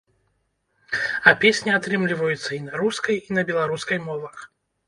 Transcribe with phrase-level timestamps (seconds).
[1.31, 4.35] А песні атрымліваюцца і на рускай, і на беларускай мовах.